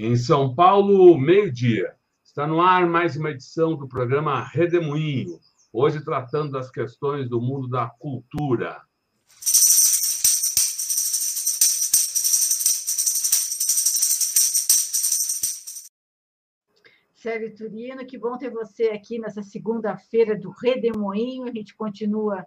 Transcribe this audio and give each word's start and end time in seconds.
Em 0.00 0.14
São 0.14 0.54
Paulo, 0.54 1.18
meio-dia. 1.18 1.92
Está 2.22 2.46
no 2.46 2.60
ar 2.60 2.86
mais 2.86 3.16
uma 3.16 3.32
edição 3.32 3.74
do 3.74 3.88
programa 3.88 4.44
Redemoinho, 4.44 5.40
hoje 5.72 6.04
tratando 6.04 6.52
das 6.52 6.70
questões 6.70 7.28
do 7.28 7.40
mundo 7.40 7.68
da 7.68 7.88
cultura. 7.88 8.80
Sérgio 17.16 17.56
Turino, 17.56 18.06
que 18.06 18.16
bom 18.16 18.38
ter 18.38 18.52
você 18.52 18.90
aqui 18.90 19.18
nessa 19.18 19.42
segunda-feira 19.42 20.38
do 20.38 20.52
Redemoinho. 20.62 21.42
A 21.48 21.50
gente 21.50 21.74
continua 21.74 22.46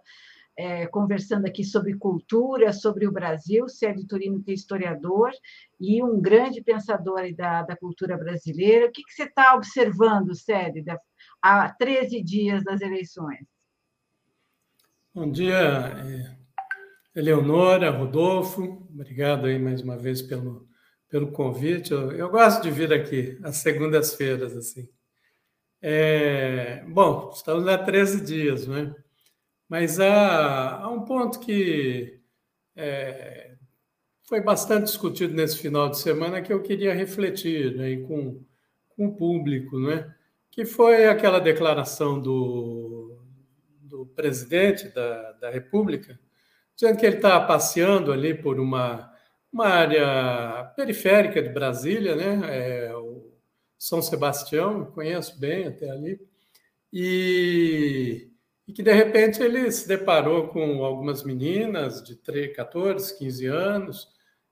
é, 0.56 0.86
conversando 0.86 1.46
aqui 1.46 1.64
sobre 1.64 1.96
cultura, 1.96 2.72
sobre 2.72 3.06
o 3.06 3.12
Brasil. 3.12 3.68
Sérgio 3.68 4.06
Turino 4.06 4.42
é 4.46 4.52
historiador 4.52 5.30
e 5.80 6.02
um 6.02 6.20
grande 6.20 6.62
pensador 6.62 7.34
da, 7.34 7.62
da 7.62 7.76
cultura 7.76 8.16
brasileira. 8.16 8.86
O 8.86 8.92
que, 8.92 9.02
que 9.02 9.12
você 9.12 9.24
está 9.24 9.54
observando, 9.54 10.34
Sérgio, 10.34 10.84
há 11.40 11.68
13 11.70 12.22
dias 12.22 12.64
das 12.64 12.80
eleições? 12.80 13.46
Bom 15.14 15.30
dia, 15.30 15.54
é, 15.54 16.36
Eleonora, 17.14 17.90
Rodolfo. 17.90 18.88
Obrigado 18.90 19.46
aí 19.46 19.58
mais 19.58 19.82
uma 19.82 19.98
vez 19.98 20.22
pelo, 20.22 20.66
pelo 21.08 21.32
convite. 21.32 21.92
Eu, 21.92 22.12
eu 22.12 22.30
gosto 22.30 22.62
de 22.62 22.70
vir 22.70 22.92
aqui 22.92 23.38
às 23.42 23.56
segundas-feiras, 23.58 24.56
assim. 24.56 24.88
É, 25.82 26.84
bom, 26.86 27.30
estamos 27.34 27.66
há 27.66 27.76
13 27.76 28.24
dias, 28.24 28.66
né? 28.66 28.94
Mas 29.72 29.98
há, 29.98 30.82
há 30.82 30.90
um 30.90 31.00
ponto 31.00 31.40
que 31.40 32.20
é, 32.76 33.54
foi 34.22 34.38
bastante 34.42 34.84
discutido 34.84 35.32
nesse 35.32 35.56
final 35.56 35.88
de 35.88 35.98
semana 35.98 36.42
que 36.42 36.52
eu 36.52 36.60
queria 36.60 36.92
refletir 36.92 37.74
né, 37.74 37.96
com, 38.06 38.44
com 38.90 39.06
o 39.06 39.16
público, 39.16 39.80
né, 39.80 40.14
que 40.50 40.66
foi 40.66 41.06
aquela 41.06 41.38
declaração 41.38 42.20
do, 42.20 43.18
do 43.80 44.04
presidente 44.14 44.90
da, 44.90 45.32
da 45.40 45.48
República, 45.48 46.20
dizendo 46.76 46.98
que 46.98 47.06
ele 47.06 47.16
está 47.16 47.40
passeando 47.40 48.12
ali 48.12 48.34
por 48.34 48.60
uma, 48.60 49.10
uma 49.50 49.68
área 49.68 50.64
periférica 50.76 51.42
de 51.42 51.48
Brasília, 51.48 52.14
né, 52.14 52.40
é, 52.88 52.94
o 52.94 53.32
São 53.78 54.02
Sebastião, 54.02 54.84
conheço 54.84 55.40
bem 55.40 55.68
até 55.68 55.88
ali, 55.88 56.20
e 56.92 58.31
e 58.66 58.72
que 58.72 58.82
de 58.82 58.92
repente 58.92 59.42
ele 59.42 59.70
se 59.70 59.88
deparou 59.88 60.48
com 60.48 60.84
algumas 60.84 61.24
meninas 61.24 62.02
de 62.02 62.16
13, 62.16 62.48
14, 62.54 63.18
15 63.18 63.46
anos, 63.46 64.08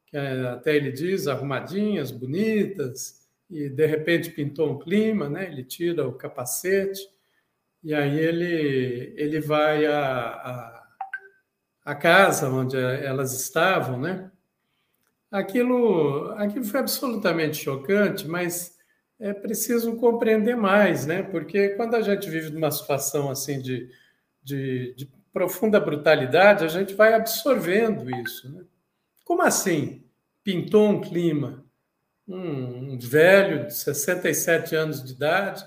que 0.06 0.16
é, 0.16 0.48
até 0.48 0.74
ele 0.74 0.90
diz 0.90 1.26
arrumadinhas, 1.28 2.10
bonitas, 2.10 3.20
e 3.48 3.68
de 3.68 3.86
repente 3.86 4.30
pintou 4.30 4.70
um 4.70 4.78
clima, 4.78 5.28
né? 5.28 5.46
Ele 5.46 5.64
tira 5.64 6.06
o 6.06 6.12
capacete 6.12 7.00
e 7.82 7.94
aí 7.94 8.18
ele 8.18 9.14
ele 9.16 9.40
vai 9.40 9.86
à, 9.86 10.84
à 11.84 11.94
casa 11.94 12.48
onde 12.48 12.76
elas 12.76 13.32
estavam, 13.32 13.98
né? 13.98 14.30
Aquilo, 15.30 16.32
aquilo 16.32 16.64
foi 16.64 16.80
absolutamente 16.80 17.56
chocante, 17.56 18.26
mas 18.26 18.76
é 19.18 19.32
preciso 19.32 19.94
compreender 19.96 20.56
mais, 20.56 21.06
né? 21.06 21.22
Porque 21.22 21.70
quando 21.70 21.94
a 21.94 22.02
gente 22.02 22.28
vive 22.28 22.50
numa 22.50 22.70
situação 22.70 23.30
assim 23.30 23.60
de 23.60 23.88
de, 24.42 24.94
de 24.94 25.10
profunda 25.32 25.78
brutalidade, 25.78 26.64
a 26.64 26.68
gente 26.68 26.94
vai 26.94 27.14
absorvendo 27.14 28.10
isso. 28.16 28.50
Né? 28.50 28.64
Como 29.24 29.42
assim? 29.42 30.04
Pintou 30.42 30.88
um 30.88 31.00
clima. 31.00 31.64
Um, 32.26 32.92
um 32.92 32.98
velho 32.98 33.66
de 33.66 33.74
67 33.74 34.74
anos 34.74 35.02
de 35.02 35.12
idade, 35.12 35.64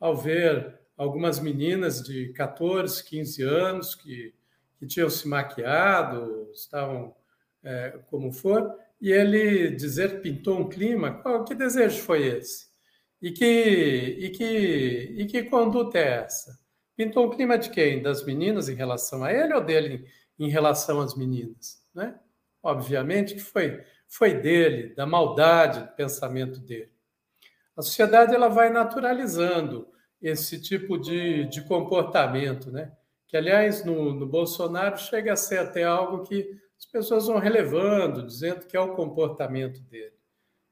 ao 0.00 0.16
ver 0.16 0.78
algumas 0.96 1.38
meninas 1.38 2.02
de 2.02 2.32
14, 2.32 3.04
15 3.04 3.42
anos 3.42 3.94
que, 3.94 4.34
que 4.78 4.86
tinham 4.86 5.10
se 5.10 5.28
maquiado, 5.28 6.50
estavam 6.54 7.14
é, 7.62 7.98
como 8.08 8.32
for, 8.32 8.74
e 9.00 9.12
ele 9.12 9.70
dizer 9.70 10.22
pintou 10.22 10.58
um 10.58 10.68
clima, 10.68 11.20
qual, 11.20 11.44
que 11.44 11.54
desejo 11.54 12.00
foi 12.00 12.26
esse? 12.26 12.68
E 13.20 13.30
que, 13.30 13.44
e 13.44 14.30
que, 14.30 15.14
e 15.18 15.26
que 15.26 15.42
conduta 15.44 15.98
é 15.98 16.24
essa? 16.24 16.58
Pintou 16.96 17.26
o 17.26 17.30
clima 17.30 17.58
de 17.58 17.70
quem? 17.70 18.02
Das 18.02 18.24
meninas 18.24 18.68
em 18.68 18.74
relação 18.74 19.22
a 19.22 19.32
ele 19.32 19.52
ou 19.52 19.60
dele 19.60 20.06
em 20.38 20.48
relação 20.48 21.00
às 21.00 21.14
meninas? 21.14 21.84
Né? 21.94 22.18
Obviamente 22.62 23.34
que 23.34 23.40
foi, 23.40 23.84
foi 24.08 24.34
dele, 24.34 24.94
da 24.94 25.06
maldade 25.06 25.80
do 25.80 25.94
pensamento 25.94 26.58
dele. 26.58 26.90
A 27.76 27.82
sociedade 27.82 28.34
ela 28.34 28.48
vai 28.48 28.70
naturalizando 28.70 29.88
esse 30.22 30.60
tipo 30.60 30.98
de, 30.98 31.44
de 31.44 31.62
comportamento, 31.62 32.70
né? 32.70 32.92
que, 33.26 33.36
aliás, 33.36 33.84
no, 33.84 34.14
no 34.14 34.26
Bolsonaro 34.26 34.96
chega 34.98 35.32
a 35.32 35.36
ser 35.36 35.58
até 35.58 35.84
algo 35.84 36.22
que 36.22 36.58
as 36.78 36.86
pessoas 36.86 37.26
vão 37.26 37.38
relevando, 37.38 38.26
dizendo 38.26 38.66
que 38.66 38.76
é 38.76 38.80
o 38.80 38.94
comportamento 38.94 39.80
dele. 39.82 40.14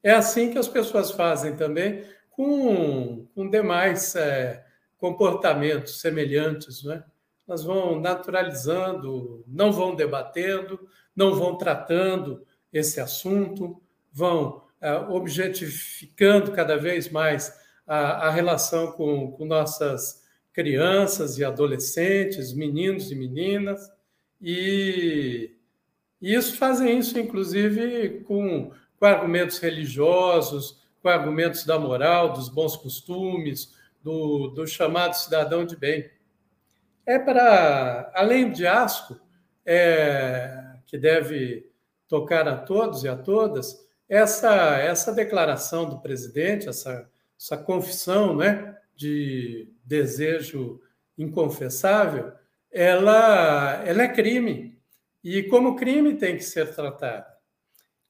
É 0.02 0.12
assim 0.12 0.50
que 0.50 0.58
as 0.58 0.68
pessoas 0.68 1.10
fazem 1.10 1.56
também 1.56 2.04
com, 2.30 3.26
com 3.34 3.48
demais 3.48 4.14
é, 4.14 4.64
comportamentos 4.98 6.00
semelhantes, 6.00 6.82
né? 6.84 7.04
Elas 7.46 7.62
vão 7.62 8.00
naturalizando, 8.00 9.44
não 9.46 9.70
vão 9.70 9.94
debatendo, 9.94 10.88
não 11.14 11.34
vão 11.34 11.56
tratando 11.56 12.46
esse 12.72 13.00
assunto, 13.00 13.80
vão 14.10 14.62
é, 14.80 14.92
objetificando 14.94 16.52
cada 16.52 16.76
vez 16.76 17.10
mais 17.10 17.54
a, 17.86 18.28
a 18.28 18.30
relação 18.30 18.92
com, 18.92 19.32
com 19.32 19.44
nossas 19.44 20.24
crianças 20.52 21.36
e 21.38 21.44
adolescentes, 21.44 22.52
meninos 22.52 23.10
e 23.10 23.14
meninas, 23.14 23.90
e, 24.40 25.56
e 26.20 26.34
isso 26.34 26.56
fazem 26.56 26.98
isso, 26.98 27.18
inclusive, 27.18 28.20
com, 28.20 28.70
com 28.98 29.06
argumentos 29.06 29.58
religiosos, 29.58 30.80
com 31.02 31.08
argumentos 31.08 31.64
da 31.64 31.78
moral, 31.78 32.32
dos 32.32 32.48
bons 32.48 32.76
costumes, 32.76 33.74
do, 34.04 34.48
do 34.48 34.66
chamado 34.66 35.14
cidadão 35.14 35.64
de 35.64 35.74
bem. 35.74 36.10
É 37.06 37.18
para, 37.18 38.12
além 38.14 38.52
de 38.52 38.66
asco, 38.66 39.18
é, 39.64 40.76
que 40.86 40.98
deve 40.98 41.70
tocar 42.06 42.46
a 42.46 42.56
todos 42.56 43.02
e 43.02 43.08
a 43.08 43.16
todas, 43.16 43.82
essa, 44.06 44.76
essa 44.76 45.12
declaração 45.12 45.88
do 45.88 46.00
presidente, 46.00 46.68
essa, 46.68 47.10
essa 47.40 47.56
confissão 47.56 48.36
né, 48.36 48.76
de 48.94 49.72
desejo 49.82 50.80
inconfessável, 51.16 52.32
ela, 52.70 53.82
ela 53.86 54.02
é 54.02 54.08
crime. 54.08 54.78
E 55.22 55.44
como 55.44 55.76
crime 55.76 56.14
tem 56.14 56.36
que 56.36 56.44
ser 56.44 56.74
tratado. 56.74 57.32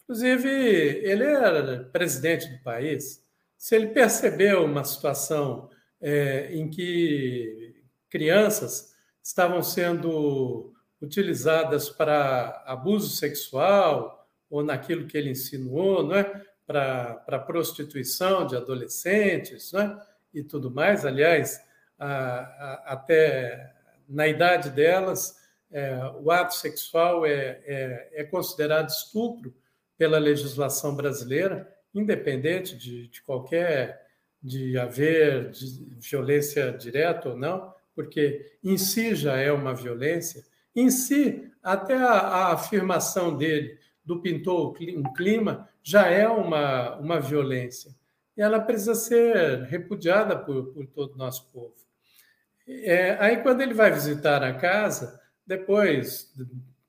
Inclusive, 0.02 0.48
ele 0.48 1.24
era 1.24 1.84
presidente 1.84 2.48
do 2.48 2.62
país. 2.62 3.24
Se 3.56 3.76
ele 3.76 3.88
percebeu 3.88 4.64
uma 4.64 4.82
situação 4.82 5.70
é, 6.00 6.54
em 6.54 6.68
que 6.68 7.82
crianças 8.10 8.94
estavam 9.22 9.62
sendo 9.62 10.72
utilizadas 11.00 11.88
para 11.88 12.62
abuso 12.66 13.14
sexual 13.16 14.28
ou 14.50 14.62
naquilo 14.62 15.06
que 15.06 15.16
ele 15.16 15.30
insinuou, 15.30 16.02
não 16.02 16.16
é? 16.16 16.42
para, 16.66 17.38
prostituição 17.46 18.46
de 18.46 18.56
adolescentes 18.56 19.72
é? 19.74 19.96
e 20.32 20.42
tudo 20.42 20.70
mais. 20.70 21.04
Aliás, 21.04 21.60
a, 21.98 22.06
a, 22.06 22.92
até 22.92 23.72
na 24.08 24.26
idade 24.28 24.70
delas, 24.70 25.36
é, 25.70 25.98
o 26.20 26.30
ato 26.30 26.54
sexual 26.54 27.26
é, 27.26 27.60
é, 27.64 28.10
é, 28.14 28.24
considerado 28.24 28.88
estupro 28.88 29.54
pela 29.96 30.18
legislação 30.18 30.94
brasileira, 30.94 31.72
independente 31.94 32.76
de, 32.76 33.08
de 33.08 33.22
qualquer 33.22 34.03
de 34.44 34.78
haver 34.78 35.50
violência 35.98 36.70
direta 36.72 37.30
ou 37.30 37.36
não, 37.36 37.72
porque 37.94 38.58
em 38.62 38.76
si 38.76 39.14
já 39.14 39.38
é 39.38 39.50
uma 39.50 39.74
violência, 39.74 40.44
em 40.76 40.90
si, 40.90 41.50
até 41.62 41.94
a, 41.94 42.10
a 42.10 42.52
afirmação 42.52 43.34
dele 43.34 43.78
do 44.04 44.20
pintor 44.20 44.76
um 44.96 45.14
clima 45.14 45.66
já 45.82 46.08
é 46.08 46.28
uma, 46.28 46.96
uma 46.96 47.20
violência. 47.20 47.90
E 48.36 48.42
ela 48.42 48.60
precisa 48.60 48.94
ser 48.94 49.62
repudiada 49.62 50.36
por, 50.36 50.66
por 50.74 50.86
todo 50.88 51.14
o 51.14 51.18
nosso 51.18 51.50
povo. 51.50 51.74
É, 52.66 53.16
aí, 53.20 53.38
quando 53.38 53.62
ele 53.62 53.72
vai 53.72 53.90
visitar 53.90 54.42
a 54.42 54.52
casa, 54.52 55.20
depois, 55.46 56.34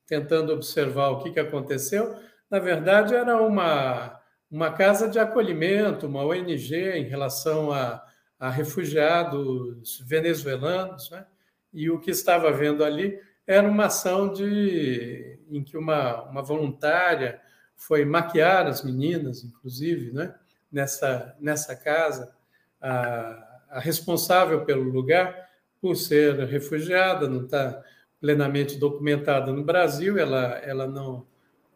tentando 0.06 0.52
observar 0.52 1.10
o 1.10 1.22
que, 1.22 1.30
que 1.30 1.40
aconteceu, 1.40 2.16
na 2.50 2.58
verdade, 2.58 3.14
era 3.14 3.40
uma, 3.40 4.20
uma 4.50 4.72
casa 4.72 5.08
de 5.08 5.18
acolhimento, 5.18 6.06
uma 6.06 6.24
ONG 6.24 6.74
em 6.74 7.04
relação 7.04 7.72
a, 7.72 8.04
a 8.38 8.50
refugiados 8.50 10.00
venezuelanos, 10.06 11.10
né? 11.10 11.26
e 11.72 11.90
o 11.90 11.98
que 11.98 12.10
estava 12.10 12.52
vendo 12.52 12.84
ali 12.84 13.18
era 13.46 13.68
uma 13.68 13.86
ação 13.86 14.32
de, 14.32 15.38
em 15.48 15.62
que 15.62 15.76
uma, 15.76 16.22
uma 16.24 16.42
voluntária 16.42 17.40
foi 17.76 18.04
maquiar 18.04 18.66
as 18.66 18.82
meninas, 18.82 19.44
inclusive, 19.44 20.12
né? 20.12 20.34
nessa, 20.70 21.36
nessa 21.40 21.76
casa, 21.76 22.34
a, 22.80 23.60
a 23.70 23.80
responsável 23.80 24.64
pelo 24.64 24.82
lugar, 24.82 25.48
por 25.80 25.94
ser 25.96 26.38
refugiada, 26.46 27.28
não 27.28 27.44
está 27.44 27.82
plenamente 28.20 28.78
documentada 28.78 29.52
no 29.52 29.62
Brasil, 29.62 30.18
ela, 30.18 30.58
ela 30.58 30.86
não, 30.86 31.26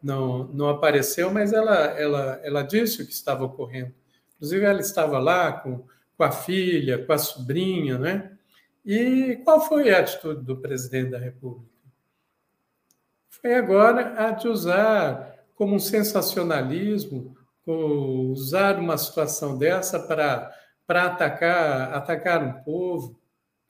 não, 0.01 0.45
não 0.45 0.69
apareceu, 0.69 1.31
mas 1.31 1.53
ela, 1.53 1.75
ela, 1.75 2.39
ela 2.43 2.61
disse 2.63 3.01
o 3.01 3.05
que 3.05 3.13
estava 3.13 3.45
ocorrendo. 3.45 3.93
Inclusive, 4.35 4.65
ela 4.65 4.79
estava 4.79 5.19
lá 5.19 5.51
com, 5.51 5.83
com 6.17 6.23
a 6.23 6.31
filha, 6.31 7.05
com 7.05 7.13
a 7.13 7.17
sobrinha, 7.17 7.97
né? 7.97 8.31
E 8.83 9.39
qual 9.43 9.61
foi 9.61 9.93
a 9.93 9.99
atitude 9.99 10.43
do 10.43 10.57
presidente 10.57 11.11
da 11.11 11.19
República? 11.19 11.69
Foi 13.29 13.53
agora 13.53 14.27
a 14.27 14.31
de 14.31 14.47
usar 14.47 15.45
como 15.55 15.75
um 15.75 15.79
sensacionalismo, 15.79 17.35
usar 17.65 18.79
uma 18.79 18.97
situação 18.97 19.57
dessa 19.57 19.99
para 19.99 20.51
atacar, 20.87 21.93
atacar 21.93 22.43
um 22.43 22.63
povo, 22.63 23.19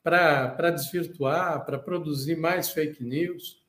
para 0.02 0.70
desvirtuar, 0.70 1.64
para 1.64 1.78
produzir 1.78 2.36
mais 2.36 2.70
fake 2.70 3.04
news. 3.04 3.62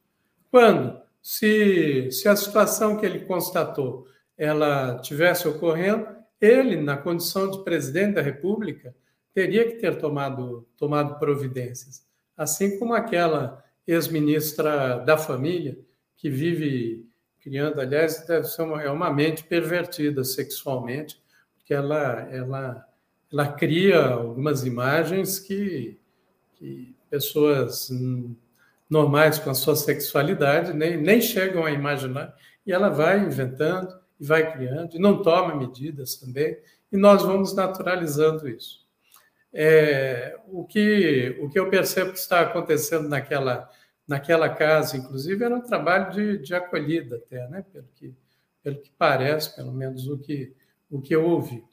Quando, 0.50 1.01
se, 1.23 2.11
se 2.11 2.27
a 2.27 2.35
situação 2.35 2.97
que 2.97 3.05
ele 3.05 3.21
constatou 3.21 4.05
ela 4.37 4.99
tivesse 4.99 5.47
ocorrendo, 5.47 6.05
ele, 6.41 6.75
na 6.75 6.97
condição 6.97 7.49
de 7.49 7.63
presidente 7.63 8.15
da 8.15 8.21
República, 8.21 8.93
teria 9.33 9.65
que 9.65 9.77
ter 9.77 9.97
tomado, 9.97 10.67
tomado 10.77 11.17
providências, 11.17 12.05
assim 12.35 12.77
como 12.77 12.93
aquela 12.93 13.63
ex-ministra 13.87 14.97
da 14.97 15.17
Família, 15.17 15.79
que 16.17 16.29
vive 16.29 17.07
criando, 17.39 17.79
aliás, 17.79 18.25
deve 18.25 18.45
ser 18.47 18.63
uma, 18.63 18.81
é 18.81 18.89
uma 18.89 19.11
mente 19.11 19.43
pervertida 19.43 20.23
sexualmente, 20.23 21.21
porque 21.55 21.73
ela, 21.73 22.27
ela, 22.31 22.87
ela 23.31 23.47
cria 23.53 24.07
algumas 24.07 24.65
imagens 24.65 25.39
que, 25.39 25.97
que 26.55 26.95
pessoas 27.09 27.89
normais 28.93 29.39
com 29.39 29.49
a 29.49 29.53
sua 29.53 29.75
sexualidade 29.75 30.73
nem, 30.73 30.95
nem 30.95 31.19
chegam 31.19 31.65
a 31.65 31.71
imaginar, 31.71 32.33
e 32.65 32.71
ela 32.71 32.89
vai 32.89 33.19
inventando 33.19 33.93
e 34.19 34.25
vai 34.25 34.53
criando, 34.53 34.95
e 34.95 34.99
não 34.99 35.21
toma 35.21 35.55
medidas 35.55 36.15
também, 36.15 36.57
e 36.91 36.95
nós 36.95 37.23
vamos 37.23 37.53
naturalizando 37.53 38.47
isso. 38.47 38.83
É, 39.51 40.37
o, 40.47 40.63
que, 40.63 41.37
o 41.41 41.49
que 41.49 41.59
eu 41.59 41.69
percebo 41.69 42.13
que 42.13 42.19
está 42.19 42.41
acontecendo 42.41 43.09
naquela 43.09 43.69
naquela 44.07 44.49
casa, 44.49 44.97
inclusive, 44.97 45.43
era 45.43 45.55
um 45.55 45.61
trabalho 45.61 46.11
de, 46.11 46.37
de 46.39 46.53
acolhida 46.53 47.15
até, 47.17 47.47
né? 47.47 47.63
pelo, 47.71 47.87
que, 47.95 48.13
pelo 48.61 48.77
que 48.77 48.91
parece, 48.97 49.55
pelo 49.55 49.71
menos 49.71 50.07
o 50.07 50.17
que, 50.17 50.53
o 50.91 51.01
que 51.01 51.15
eu 51.15 51.25
ouvi. 51.25 51.63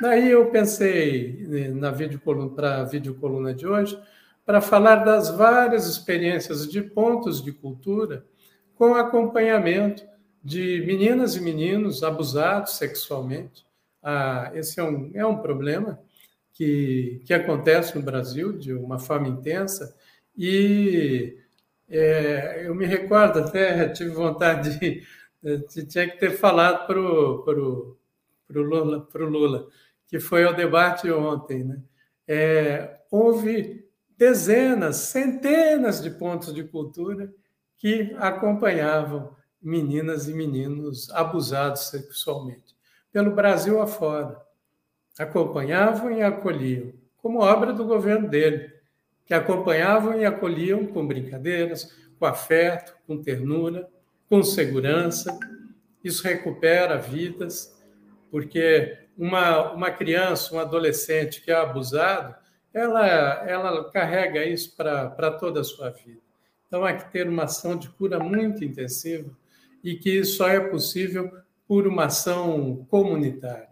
Daí 0.00 0.30
eu 0.30 0.50
pensei 0.50 1.46
né, 1.46 1.68
na 1.68 1.90
videocoluna, 1.90 2.54
para 2.54 2.80
a 2.80 2.84
videocoluna 2.84 3.52
de 3.52 3.66
hoje, 3.66 4.00
para 4.44 4.60
falar 4.60 4.96
das 4.96 5.30
várias 5.30 5.86
experiências 5.86 6.68
de 6.68 6.82
pontos 6.82 7.42
de 7.42 7.52
cultura 7.52 8.24
com 8.74 8.94
acompanhamento 8.94 10.02
de 10.42 10.82
meninas 10.86 11.36
e 11.36 11.40
meninos 11.40 12.02
abusados 12.02 12.76
sexualmente. 12.76 13.66
Ah, 14.02 14.50
esse 14.54 14.80
é 14.80 14.82
um, 14.82 15.10
é 15.14 15.24
um 15.24 15.36
problema 15.36 16.00
que, 16.54 17.22
que 17.26 17.34
acontece 17.34 17.96
no 17.96 18.02
Brasil 18.02 18.56
de 18.56 18.72
uma 18.72 18.98
forma 18.98 19.28
intensa 19.28 19.94
e 20.36 21.36
é, 21.88 22.66
eu 22.66 22.74
me 22.74 22.86
recordo 22.86 23.40
até, 23.40 23.88
tive 23.92 24.10
vontade 24.10 24.78
de, 24.78 25.02
de 25.42 25.86
tinha 25.86 26.08
que 26.08 26.18
ter 26.18 26.30
falado 26.30 26.86
para 26.86 27.00
o 27.00 27.42
pro, 27.42 27.98
pro 28.46 28.62
Lula, 28.62 29.00
pro 29.06 29.28
Lula, 29.28 29.68
que 30.06 30.18
foi 30.18 30.44
ao 30.44 30.54
debate 30.54 31.10
ontem. 31.10 31.64
Né? 31.64 31.82
É, 32.26 33.00
houve 33.10 33.89
dezenas, 34.20 34.96
centenas 34.96 36.02
de 36.02 36.10
pontos 36.10 36.52
de 36.52 36.62
cultura 36.62 37.32
que 37.78 38.14
acompanhavam 38.18 39.34
meninas 39.62 40.28
e 40.28 40.34
meninos 40.34 41.08
abusados 41.12 41.88
sexualmente, 41.88 42.76
pelo 43.10 43.34
Brasil 43.34 43.80
afora. 43.80 44.38
Acompanhavam 45.18 46.12
e 46.12 46.22
acolhiam, 46.22 46.92
como 47.16 47.40
obra 47.40 47.72
do 47.72 47.86
governo 47.86 48.28
dele 48.28 48.70
que 49.24 49.32
acompanhavam 49.32 50.20
e 50.20 50.26
acolhiam 50.26 50.84
com 50.84 51.06
brincadeiras, 51.06 51.90
com 52.18 52.26
afeto, 52.26 52.94
com 53.06 53.22
ternura, 53.22 53.88
com 54.28 54.42
segurança. 54.42 55.38
Isso 56.04 56.22
recupera 56.24 56.98
vidas, 56.98 57.74
porque 58.30 58.98
uma, 59.16 59.72
uma 59.72 59.90
criança, 59.90 60.54
um 60.54 60.58
adolescente 60.58 61.40
que 61.40 61.50
é 61.50 61.54
abusado, 61.54 62.34
ela, 62.72 63.06
ela 63.48 63.90
carrega 63.90 64.44
isso 64.44 64.74
para 64.76 65.30
toda 65.32 65.60
a 65.60 65.64
sua 65.64 65.90
vida. 65.90 66.20
Então, 66.66 66.84
há 66.84 66.92
que 66.92 67.10
ter 67.10 67.28
uma 67.28 67.44
ação 67.44 67.76
de 67.76 67.88
cura 67.88 68.18
muito 68.18 68.64
intensiva 68.64 69.30
e 69.82 69.96
que 69.96 70.24
só 70.24 70.48
é 70.48 70.60
possível 70.60 71.30
por 71.66 71.86
uma 71.86 72.06
ação 72.06 72.86
comunitária, 72.88 73.68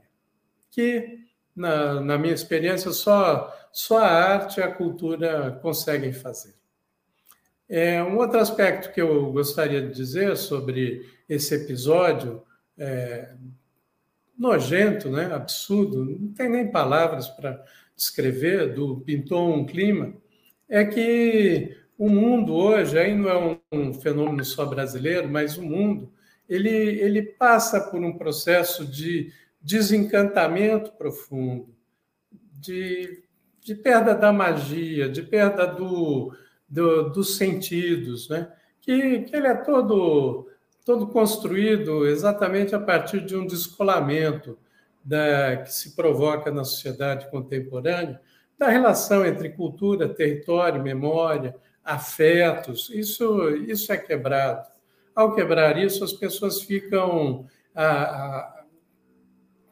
que, 0.70 1.20
na, 1.54 2.00
na 2.00 2.18
minha 2.18 2.34
experiência, 2.34 2.90
só 2.90 3.54
só 3.72 3.98
a 3.98 4.08
arte 4.08 4.58
e 4.58 4.62
a 4.62 4.72
cultura 4.72 5.58
conseguem 5.62 6.12
fazer. 6.12 6.54
É, 7.68 8.02
um 8.02 8.16
outro 8.16 8.38
aspecto 8.38 8.92
que 8.92 9.00
eu 9.00 9.30
gostaria 9.30 9.80
de 9.82 9.94
dizer 9.94 10.36
sobre 10.36 11.08
esse 11.28 11.54
episódio 11.54 12.42
é, 12.78 13.34
nojento, 14.36 15.10
né, 15.10 15.32
absurdo, 15.32 16.04
não 16.04 16.32
tem 16.32 16.48
nem 16.48 16.70
palavras 16.70 17.28
para 17.28 17.62
descrever, 17.98 18.72
do 18.72 19.00
pintou 19.00 19.52
um 19.52 19.66
clima, 19.66 20.14
é 20.68 20.84
que 20.84 21.76
o 21.98 22.08
mundo 22.08 22.54
hoje, 22.54 22.98
aí 22.98 23.14
não 23.14 23.28
é 23.28 23.60
um, 23.72 23.92
fenômeno 23.92 24.44
só 24.44 24.64
brasileiro, 24.64 25.28
mas 25.28 25.58
o 25.58 25.62
mundo, 25.62 26.10
ele, 26.48 26.70
ele 26.70 27.22
passa 27.22 27.80
por 27.80 28.00
um 28.00 28.16
processo 28.16 28.86
de 28.86 29.30
desencantamento 29.60 30.92
profundo, 30.92 31.68
de 32.52 33.28
de 33.68 33.74
perda 33.74 34.14
da 34.14 34.32
magia, 34.32 35.10
de 35.10 35.22
perda 35.22 35.66
do, 35.66 36.32
do, 36.66 37.10
dos 37.10 37.36
sentidos, 37.36 38.26
né? 38.30 38.50
que, 38.80 39.20
que 39.24 39.36
ele 39.36 39.46
é 39.46 39.54
todo, 39.54 40.48
todo 40.86 41.08
construído 41.08 42.06
exatamente 42.06 42.74
a 42.74 42.80
partir 42.80 43.20
de 43.20 43.36
um 43.36 43.46
descolamento 43.46 44.58
da, 45.04 45.58
que 45.58 45.72
se 45.72 45.94
provoca 45.94 46.50
na 46.50 46.64
sociedade 46.64 47.30
contemporânea 47.30 48.20
da 48.58 48.68
relação 48.68 49.24
entre 49.24 49.50
cultura, 49.50 50.08
território, 50.08 50.82
memória, 50.82 51.54
afetos. 51.84 52.90
Isso, 52.90 53.48
isso 53.50 53.92
é 53.92 53.96
quebrado. 53.96 54.66
Ao 55.14 55.34
quebrar 55.34 55.78
isso, 55.78 56.04
as 56.04 56.12
pessoas 56.12 56.62
ficam 56.62 57.46
à, 57.74 58.64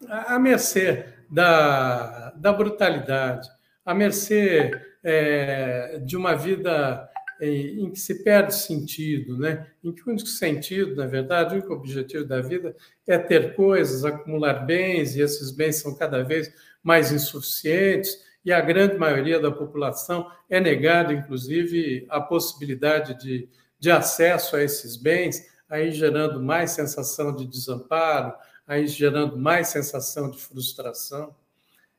à, 0.08 0.34
à 0.34 0.38
mercê 0.38 1.06
da, 1.30 2.30
da 2.36 2.52
brutalidade, 2.52 3.48
à 3.84 3.92
mercê 3.92 4.70
é, 5.02 6.00
de 6.04 6.16
uma 6.16 6.34
vida 6.34 7.08
em 7.40 7.90
que 7.90 7.98
se 7.98 8.22
perde 8.22 8.54
sentido, 8.54 9.38
né? 9.38 9.66
em 9.82 9.92
que 9.92 10.02
o 10.02 10.10
único 10.10 10.28
sentido, 10.28 10.96
na 10.96 11.06
verdade, 11.06 11.54
o 11.54 11.58
único 11.58 11.72
objetivo 11.72 12.24
da 12.24 12.40
vida 12.40 12.74
é 13.06 13.18
ter 13.18 13.54
coisas, 13.54 14.04
acumular 14.04 14.64
bens, 14.66 15.16
e 15.16 15.20
esses 15.20 15.50
bens 15.50 15.76
são 15.76 15.94
cada 15.94 16.22
vez 16.22 16.52
mais 16.82 17.12
insuficientes, 17.12 18.24
e 18.44 18.52
a 18.52 18.60
grande 18.60 18.96
maioria 18.96 19.40
da 19.40 19.50
população 19.50 20.30
é 20.48 20.60
negada, 20.60 21.12
inclusive, 21.12 22.06
a 22.08 22.20
possibilidade 22.20 23.18
de, 23.18 23.48
de 23.78 23.90
acesso 23.90 24.56
a 24.56 24.62
esses 24.62 24.96
bens, 24.96 25.44
aí 25.68 25.90
gerando 25.90 26.40
mais 26.40 26.70
sensação 26.70 27.34
de 27.34 27.46
desamparo, 27.46 28.32
aí 28.66 28.86
gerando 28.86 29.36
mais 29.36 29.68
sensação 29.68 30.30
de 30.30 30.38
frustração 30.40 31.34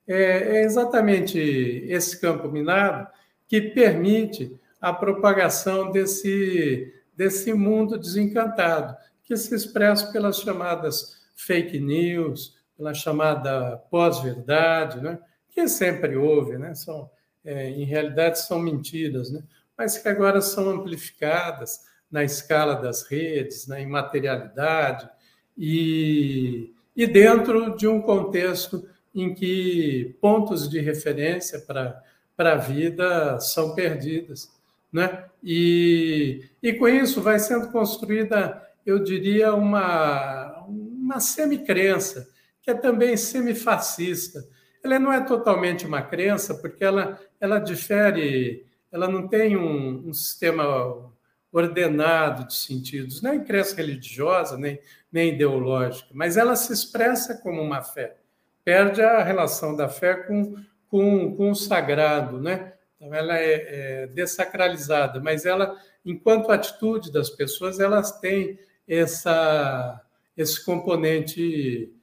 é, 0.08 0.60
é 0.60 0.64
exatamente 0.64 1.38
esse 1.38 2.20
campo 2.20 2.50
minado 2.50 3.08
que 3.48 3.62
permite 3.62 4.58
a 4.80 4.94
propagação 4.94 5.92
desse, 5.92 6.94
desse 7.16 7.54
mundo 7.54 7.98
desencantado, 7.98 8.96
que 9.24 9.36
se 9.36 9.54
expressa 9.54 10.12
pelas 10.12 10.40
chamadas 10.40 11.18
fake 11.36 11.80
news, 11.80 12.58
pela 12.78 12.94
chamada 12.94 13.78
pós-verdade, 13.90 15.02
né? 15.02 15.20
que 15.50 15.68
sempre 15.68 16.16
houve, 16.16 16.58
né? 16.58 16.76
são, 16.76 17.10
é, 17.44 17.70
em 17.70 17.84
realidade 17.84 18.40
são 18.40 18.60
mentiras, 18.60 19.32
né? 19.32 19.44
mas 19.78 19.98
que 19.98 20.08
agora 20.08 20.42
são 20.42 20.70
amplificadas 20.70 21.86
na 22.10 22.24
escala 22.24 22.76
das 22.76 23.04
redes, 23.04 23.68
na 23.68 23.80
imaterialidade, 23.80 25.10
e, 25.58 26.74
e 26.96 27.08
dentro 27.08 27.76
de 27.76 27.88
um 27.88 28.02
contexto 28.02 28.88
em 29.14 29.34
que 29.34 30.16
pontos 30.22 30.70
de 30.70 30.80
referência 30.80 31.60
para 31.60 32.04
a 32.38 32.56
vida 32.56 33.40
são 33.40 33.74
perdidas. 33.74 34.56
Né? 34.92 35.26
E, 35.44 36.50
e 36.62 36.74
com 36.74 36.88
isso 36.88 37.22
vai 37.22 37.40
sendo 37.40 37.72
construída, 37.72 38.62
eu 38.86 39.00
diria, 39.04 39.54
uma, 39.54 40.66
uma 40.68 41.20
semicrença 41.20 42.28
que 42.62 42.72
é 42.72 42.74
também 42.74 43.16
semifascista. 43.16 44.46
Ela 44.84 45.00
não 45.00 45.12
é 45.12 45.22
totalmente 45.22 45.86
uma 45.86 46.02
crença, 46.02 46.56
porque 46.56 46.84
ela, 46.84 47.20
ela 47.40 47.60
difere, 47.60 48.66
ela 48.92 49.08
não 49.08 49.28
tem 49.28 49.56
um, 49.56 50.10
um 50.10 50.14
sistema 50.14 51.12
ordenado 51.52 52.46
de 52.46 52.54
sentidos, 52.54 53.22
nem 53.22 53.44
crença 53.44 53.76
religiosa, 53.76 54.58
nem, 54.58 54.80
nem 55.12 55.34
ideológica, 55.34 56.10
mas 56.14 56.38
ela 56.38 56.56
se 56.56 56.72
expressa 56.74 57.36
como 57.36 57.62
uma 57.62 57.82
fé. 57.82 58.18
Perde 58.64 59.02
a 59.02 59.24
relação 59.24 59.76
da 59.76 59.88
fé 59.88 60.14
com, 60.14 60.56
com, 60.90 61.36
com 61.36 61.52
o 61.52 61.56
sagrado, 61.56 62.40
né? 62.40 62.74
Então, 62.98 63.14
ela 63.14 63.38
é, 63.38 64.04
é 64.04 64.08
desacralizada, 64.08 65.22
mas 65.22 65.46
ela, 65.46 65.80
enquanto 66.04 66.52
atitude 66.52 67.12
das 67.12 67.30
pessoas, 67.30 67.80
elas 67.80 68.20
têm 68.20 68.60
essa, 68.88 70.02
esse 70.36 70.66
componente 70.66 71.94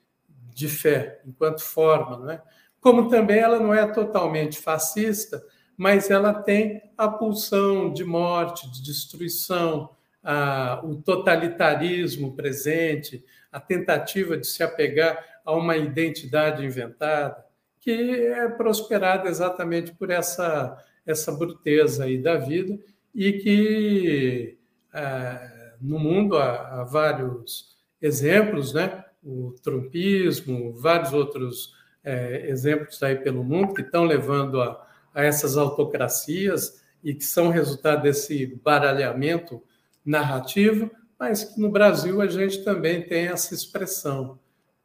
de 0.54 0.68
fé, 0.68 1.20
enquanto 1.26 1.62
forma, 1.62 2.16
não 2.16 2.30
é? 2.30 2.42
Como 2.80 3.08
também 3.08 3.38
ela 3.38 3.58
não 3.58 3.74
é 3.74 3.86
totalmente 3.86 4.58
fascista, 4.58 5.42
mas 5.76 6.10
ela 6.10 6.32
tem 6.32 6.92
a 6.96 7.08
pulsão 7.08 7.92
de 7.92 8.04
morte, 8.04 8.70
de 8.70 8.82
destruição, 8.82 9.90
a, 10.22 10.80
o 10.84 10.96
totalitarismo 10.96 12.36
presente, 12.36 13.24
a 13.50 13.58
tentativa 13.58 14.36
de 14.36 14.46
se 14.46 14.62
apegar 14.62 15.18
a 15.44 15.52
uma 15.52 15.76
identidade 15.76 16.64
inventada, 16.64 17.44
que 17.84 17.92
é 17.92 18.48
prosperada 18.48 19.28
exatamente 19.28 19.92
por 19.92 20.10
essa, 20.10 20.82
essa 21.04 21.30
bruteza 21.30 22.04
aí 22.04 22.16
da 22.16 22.38
vida 22.38 22.78
e 23.14 23.34
que 23.34 24.58
é, 24.92 25.74
no 25.82 25.98
mundo 25.98 26.38
há, 26.38 26.80
há, 26.80 26.84
vários 26.84 27.76
exemplos, 28.00 28.72
né? 28.72 29.04
o 29.22 29.54
trumpismo, 29.62 30.72
vários 30.72 31.12
outros 31.12 31.74
é, 32.02 32.48
exemplos 32.48 33.02
aí 33.02 33.16
pelo 33.16 33.44
mundo 33.44 33.74
que 33.74 33.82
estão 33.82 34.04
levando 34.04 34.62
a, 34.62 34.86
a 35.12 35.22
essas 35.22 35.58
autocracias 35.58 36.82
e 37.02 37.14
que 37.14 37.24
são 37.24 37.50
resultado 37.50 38.02
desse 38.02 38.46
baralhamento 38.64 39.62
narrativo, 40.02 40.90
mas 41.18 41.44
que 41.44 41.60
no 41.60 41.70
Brasil 41.70 42.22
a 42.22 42.26
gente 42.26 42.64
também 42.64 43.02
tem 43.02 43.26
essa 43.26 43.54
expressão. 43.54 44.38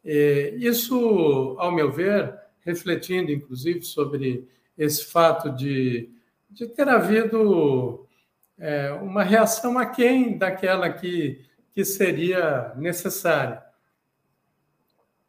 É, 0.03 0.53
isso, 0.57 1.55
ao 1.59 1.71
meu 1.71 1.89
ver, 1.91 2.33
refletindo 2.69 3.31
inclusive 3.31 3.83
sobre 3.83 4.47
esse 4.77 5.05
fato 5.05 5.49
de, 5.49 6.09
de 6.49 6.67
ter 6.67 6.87
havido 6.87 8.07
é, 8.57 8.91
uma 8.93 9.23
reação 9.23 9.77
aquém 9.77 10.37
daquela 10.37 10.89
que, 10.89 11.45
que 11.73 11.83
seria 11.83 12.73
necessária 12.75 13.63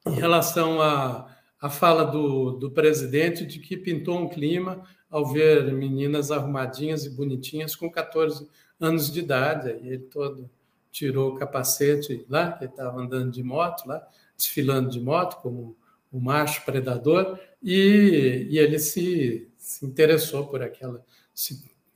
em 0.07 0.15
relação 0.15 0.81
a 0.81 1.31
a 1.61 1.69
fala 1.69 2.05
do, 2.05 2.53
do 2.53 2.71
presidente 2.71 3.45
de 3.45 3.59
que 3.59 3.77
pintou 3.77 4.19
um 4.19 4.29
clima 4.29 4.83
ao 5.11 5.27
ver 5.27 5.71
meninas 5.73 6.31
arrumadinhas 6.31 7.05
e 7.05 7.11
bonitinhas 7.11 7.77
com 7.77 7.91
14 7.91 8.49
anos 8.81 9.13
de 9.13 9.21
idade. 9.21 9.69
Aí 9.69 9.89
ele 9.89 9.99
todo 9.99 10.49
tirou 10.91 11.33
o 11.33 11.35
capacete 11.35 12.25
lá, 12.29 12.53
que 12.53 12.65
estava 12.65 13.01
andando 13.01 13.31
de 13.31 13.43
moto 13.43 13.87
lá, 13.87 14.05
desfilando 14.37 14.89
de 14.89 15.01
moto 15.01 15.37
como 15.43 15.77
o 16.13 16.21
macho 16.21 16.65
predador, 16.65 17.39
e, 17.63 18.47
e 18.51 18.59
ele 18.59 18.79
se, 18.79 19.49
se 19.57 19.85
interessou 19.87 20.47
por 20.47 20.63
aquela 20.63 21.05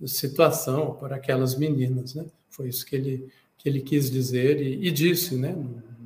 situação, 0.07 0.95
por 0.95 1.13
aquelas 1.13 1.57
meninas. 1.57 2.15
Né? 2.15 2.27
Foi 2.49 2.69
isso 2.69 2.85
que 2.87 2.95
ele, 2.97 3.29
que 3.57 3.69
ele 3.69 3.81
quis 3.81 4.11
dizer 4.11 4.61
e, 4.61 4.87
e 4.87 4.91
disse. 4.91 5.37
Né? 5.37 5.57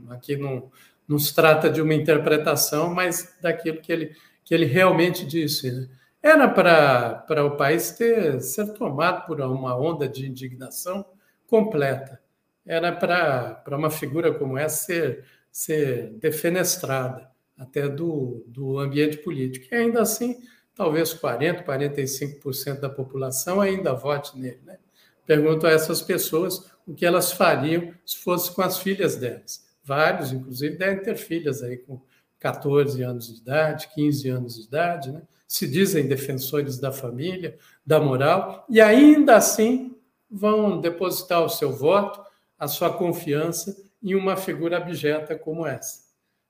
Aqui 0.09 0.37
não, 0.37 0.71
não 1.07 1.19
se 1.19 1.35
trata 1.35 1.69
de 1.69 1.83
uma 1.83 1.95
interpretação, 1.95 2.95
mas 2.95 3.37
daquilo 3.43 3.81
que 3.81 3.93
ele, 3.93 4.17
que 4.45 4.55
ele 4.55 4.65
realmente 4.65 5.27
disse. 5.27 5.71
Né? 5.71 5.89
Era 6.23 6.49
para 6.49 7.45
o 7.45 7.57
país 7.57 7.91
ter 7.91 8.41
ser 8.41 8.73
tomado 8.73 9.27
por 9.27 9.41
uma 9.41 9.77
onda 9.77 10.09
de 10.09 10.27
indignação 10.27 11.05
completa. 11.47 12.21
Era 12.65 12.93
para 12.93 13.77
uma 13.77 13.91
figura 13.91 14.33
como 14.35 14.59
essa 14.59 14.87
ser, 14.87 15.25
ser 15.51 16.11
defenestrada 16.21 17.29
até 17.59 17.89
do, 17.89 18.45
do 18.47 18.79
ambiente 18.79 19.19
político. 19.19 19.67
E 19.71 19.77
ainda 19.77 20.01
assim, 20.01 20.39
talvez 20.75 21.13
40%, 21.13 21.65
45% 21.65 22.81
da 22.81 22.89
população 22.89 23.61
ainda 23.61 23.93
vote 23.93 24.39
nele. 24.39 24.61
Né? 24.65 24.79
Pergunto 25.27 25.67
a 25.67 25.71
essas 25.71 26.01
pessoas 26.01 26.71
o 26.87 26.95
que 26.95 27.05
elas 27.05 27.33
fariam 27.33 27.93
se 28.07 28.17
fosse 28.19 28.51
com 28.53 28.63
as 28.63 28.79
filhas 28.79 29.17
delas 29.17 29.69
vários, 29.89 30.33
inclusive, 30.33 30.77
devem 30.77 31.03
ter 31.03 31.17
filhas 31.17 31.63
aí 31.63 31.79
com 31.79 31.99
14 32.39 33.03
anos 33.03 33.35
de 33.35 33.41
idade, 33.41 33.89
15 33.95 34.29
anos 34.29 34.57
de 34.57 34.67
idade, 34.67 35.11
né? 35.11 35.23
se 35.49 35.67
dizem 35.67 36.07
defensores 36.07 36.79
da 36.79 36.93
família, 36.93 37.57
da 37.85 37.99
moral, 37.99 38.67
e 38.69 38.83
ainda 38.83 39.37
assim 39.37 39.97
vão 40.31 40.79
depositar 40.79 41.43
o 41.43 41.49
seu 41.49 41.73
voto, 41.73 42.23
a 42.59 42.69
sua 42.69 42.93
confiança 42.93 43.75
em 44.03 44.15
uma 44.15 44.37
figura 44.37 44.77
abjeta 44.77 45.35
como 45.37 45.67
essa. 45.67 46.08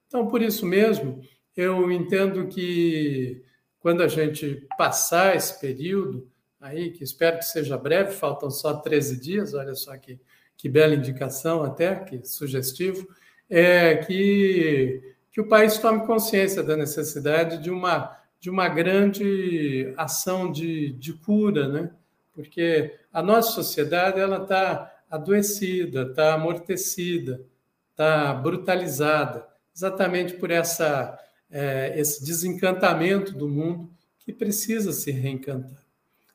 Então, 0.08 0.26
por 0.26 0.42
isso 0.42 0.66
mesmo, 0.66 1.20
eu 1.54 1.92
entendo 1.92 2.48
que 2.48 3.44
quando 3.78 4.02
a 4.02 4.08
gente 4.08 4.66
passar 4.76 5.36
esse 5.36 5.60
período, 5.60 6.26
aí, 6.60 6.90
que 6.90 7.04
espero 7.04 7.38
que 7.38 7.44
seja 7.44 7.76
breve, 7.78 8.12
faltam 8.12 8.50
só 8.50 8.74
13 8.74 9.20
dias, 9.20 9.54
olha 9.54 9.74
só 9.74 9.96
que, 9.96 10.18
que 10.56 10.68
bela 10.68 10.94
indicação 10.94 11.62
até, 11.62 11.94
que 11.94 12.26
sugestivo, 12.26 13.06
é 13.50 13.96
que, 13.96 15.14
que 15.30 15.40
o 15.40 15.48
país 15.48 15.78
tome 15.78 16.06
consciência 16.06 16.62
da 16.62 16.76
necessidade 16.76 17.62
de 17.62 17.70
uma, 17.70 18.16
de 18.40 18.50
uma 18.50 18.68
grande 18.68 19.92
ação 19.96 20.50
de, 20.50 20.92
de 20.94 21.12
cura, 21.12 21.68
né? 21.68 21.90
porque 22.32 22.96
a 23.12 23.20
nossa 23.22 23.52
sociedade 23.52 24.20
ela 24.20 24.42
está 24.42 24.94
adoecida, 25.10 26.02
está 26.02 26.34
amortecida, 26.34 27.44
está 27.90 28.32
brutalizada, 28.32 29.44
exatamente 29.78 30.35
por 30.35 30.50
essa, 30.50 31.16
é, 31.49 31.94
esse 31.97 32.25
desencantamento 32.25 33.32
do 33.32 33.49
mundo 33.49 33.88
que 34.18 34.32
precisa 34.32 34.92
se 34.92 35.12
reencantar. 35.12 35.85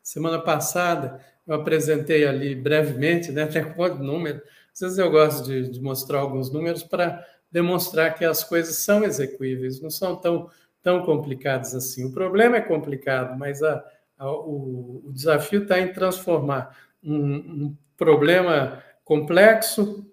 Semana 0.02 0.40
passada 0.40 1.20
eu 1.46 1.56
apresentei 1.56 2.26
ali 2.26 2.56
brevemente, 2.56 3.34
né, 3.34 3.44
até 3.44 3.62
quanto 3.62 4.02
número, 4.02 4.42
às 4.74 4.80
vezes 4.80 4.98
eu 4.98 5.12
gosto 5.12 5.46
de, 5.46 5.70
de 5.70 5.82
mostrar 5.82 6.20
alguns 6.20 6.52
números 6.52 6.84
para 6.84 7.24
demonstrar 7.52 8.16
que 8.16 8.24
as 8.24 8.44
coisas 8.44 8.78
são 8.78 9.04
execuíveis, 9.04 9.82
não 9.82 9.90
são 9.90 10.16
tão, 10.16 10.50
tão 10.82 11.04
complicadas 11.04 11.76
assim. 11.76 12.06
O 12.06 12.12
problema 12.12 12.58
é 12.58 12.62
complicado, 12.62 13.38
mas 13.38 13.62
a, 13.62 13.84
a, 14.18 14.32
o, 14.32 15.04
o, 15.06 15.12
desafio 15.12 15.64
está 15.64 15.80
em 15.80 15.94
transformar 15.94 16.76
um, 17.04 17.36
um 17.36 17.78
problema 17.96 18.82
complexo 19.04 20.10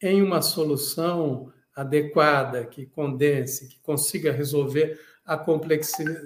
em 0.00 0.22
uma 0.22 0.40
solução 0.40 1.52
adequada, 1.76 2.64
que 2.64 2.86
condense, 2.86 3.68
que 3.68 3.78
consiga 3.80 4.32
resolver 4.32 4.98
a 5.24 5.36
complexidade, 5.36 6.18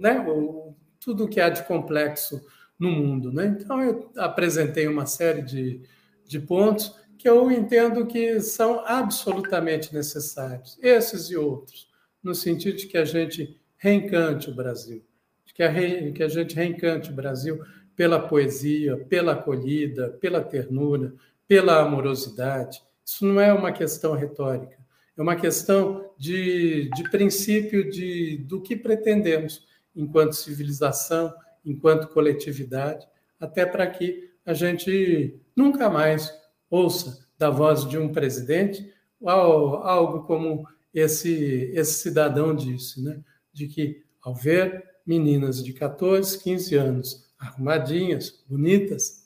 né? 0.00 0.20
o, 0.28 0.74
tudo 0.98 1.28
que 1.28 1.40
há 1.40 1.48
de 1.48 1.62
complexo 1.62 2.44
no 2.78 2.90
mundo. 2.90 3.32
Né? 3.32 3.56
Então, 3.58 3.80
eu 3.80 4.10
apresentei 4.16 4.88
uma 4.88 5.06
série 5.06 5.42
de, 5.42 5.80
de 6.26 6.40
pontos 6.40 6.94
que 7.16 7.28
eu 7.28 7.50
entendo 7.50 8.06
que 8.06 8.40
são 8.40 8.80
absolutamente 8.86 9.94
necessários, 9.94 10.78
esses 10.82 11.30
e 11.30 11.36
outros, 11.36 11.88
no 12.22 12.34
sentido 12.34 12.76
de 12.76 12.86
que 12.86 12.98
a 12.98 13.04
gente 13.04 13.60
reencante 13.76 14.50
o 14.50 14.54
Brasil, 14.54 15.04
de 15.44 15.54
que 15.54 15.62
a, 15.62 15.68
re, 15.68 16.12
que 16.12 16.22
a 16.22 16.28
gente 16.28 16.54
reencante 16.54 17.10
o 17.10 17.14
Brasil 17.14 17.60
pela 17.96 18.20
poesia, 18.20 18.96
pela 18.96 19.32
acolhida, 19.32 20.10
pela 20.20 20.40
ternura, 20.40 21.12
pela 21.48 21.80
amorosidade. 21.80 22.80
Isso 23.04 23.24
não 23.26 23.40
é 23.40 23.52
uma 23.52 23.72
questão 23.72 24.14
retórica, 24.14 24.77
é 25.18 25.22
uma 25.22 25.34
questão 25.34 26.12
de, 26.16 26.88
de 26.90 27.10
princípio 27.10 27.90
de, 27.90 28.38
do 28.38 28.62
que 28.62 28.76
pretendemos 28.76 29.66
enquanto 29.94 30.36
civilização, 30.36 31.34
enquanto 31.64 32.08
coletividade, 32.08 33.04
até 33.40 33.66
para 33.66 33.84
que 33.88 34.30
a 34.46 34.54
gente 34.54 35.40
nunca 35.56 35.90
mais 35.90 36.32
ouça 36.70 37.26
da 37.36 37.50
voz 37.50 37.86
de 37.86 37.98
um 37.98 38.12
presidente 38.12 38.94
algo 39.24 40.22
como 40.24 40.64
esse, 40.94 41.72
esse 41.74 41.94
cidadão 41.94 42.54
disse, 42.54 43.02
né? 43.02 43.20
de 43.52 43.66
que 43.66 44.04
ao 44.22 44.32
ver 44.32 44.84
meninas 45.04 45.64
de 45.64 45.72
14, 45.72 46.40
15 46.40 46.76
anos 46.76 47.28
arrumadinhas, 47.36 48.44
bonitas, 48.48 49.24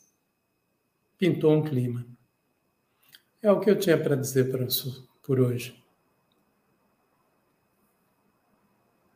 pintou 1.19 1.53
um 1.53 1.63
clima. 1.63 2.07
É 3.43 3.53
o 3.53 3.61
que 3.61 3.71
eu 3.71 3.79
tinha 3.79 3.99
para 3.99 4.17
dizer 4.17 4.51
para 4.51 4.67
por 5.23 5.39
hoje. 5.39 5.82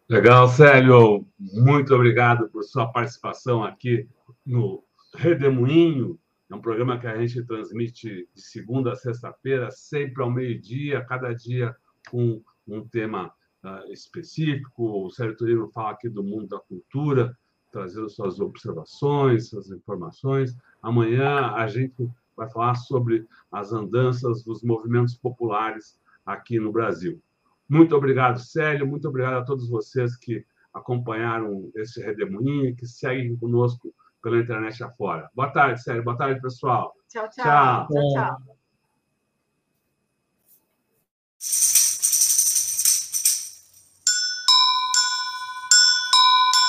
Legal, 0.08 0.46
Célio. 0.46 1.26
Muito 1.36 1.92
obrigado 1.92 2.48
por 2.48 2.62
sua 2.62 2.86
participação 2.86 3.64
aqui 3.64 4.08
no 4.46 4.84
Redemoinho. 5.12 6.16
É 6.48 6.54
um 6.54 6.60
programa 6.60 6.96
que 6.96 7.08
a 7.08 7.18
gente 7.18 7.44
transmite 7.44 8.28
de 8.32 8.40
segunda 8.40 8.92
a 8.92 8.94
sexta-feira, 8.94 9.68
sempre 9.72 10.22
ao 10.22 10.30
meio-dia, 10.30 11.04
cada 11.04 11.32
dia 11.32 11.74
com 12.08 12.40
um 12.68 12.86
tema 12.86 13.32
uh, 13.64 13.92
específico. 13.92 15.06
O 15.06 15.10
Sérgio 15.10 15.38
Turino 15.38 15.68
fala 15.72 15.90
aqui 15.90 16.08
do 16.08 16.22
mundo 16.22 16.46
da 16.46 16.60
cultura, 16.60 17.36
trazendo 17.72 18.08
suas 18.08 18.38
observações, 18.38 19.48
suas 19.48 19.72
informações. 19.72 20.56
Amanhã 20.80 21.50
a 21.50 21.66
gente 21.66 22.08
vai 22.36 22.48
falar 22.48 22.76
sobre 22.76 23.26
as 23.50 23.72
andanças 23.72 24.44
dos 24.44 24.62
movimentos 24.62 25.16
populares 25.16 25.98
aqui 26.24 26.60
no 26.60 26.70
Brasil. 26.70 27.20
Muito 27.68 27.96
obrigado, 27.96 28.38
Célio. 28.38 28.86
Muito 28.86 29.08
obrigado 29.08 29.38
a 29.38 29.44
todos 29.44 29.68
vocês 29.68 30.16
que 30.16 30.44
acompanharam 30.72 31.70
esse 31.74 32.00
redemoinho, 32.02 32.76
que 32.76 32.86
seguem 32.86 33.36
conosco 33.36 33.94
pela 34.22 34.38
internet 34.38 34.82
afora. 34.82 35.28
Boa 35.34 35.50
tarde, 35.50 35.82
Célio. 35.82 36.04
Boa 36.04 36.16
tarde, 36.16 36.40
pessoal. 36.40 36.94
Tchau, 37.08 37.28
tchau. 37.30 37.44
Tchau, 37.44 37.88
tchau. 37.88 38.36
tchau. 41.38 41.75